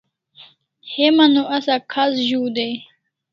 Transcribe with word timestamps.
Heman 0.93 1.33
o 1.41 1.43
asa 1.57 1.75
khas 1.91 2.13
zu 2.27 2.41
dai 2.55 2.75